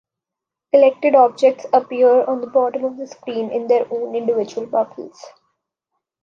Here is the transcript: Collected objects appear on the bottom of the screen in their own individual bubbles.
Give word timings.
Collected 0.73 1.13
objects 1.13 1.67
appear 1.71 2.25
on 2.25 2.41
the 2.41 2.47
bottom 2.47 2.83
of 2.85 2.97
the 2.97 3.05
screen 3.05 3.51
in 3.51 3.67
their 3.67 3.85
own 3.93 4.15
individual 4.15 4.65
bubbles. 4.65 5.23